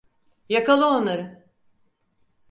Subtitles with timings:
[0.49, 1.45] Yakala onları!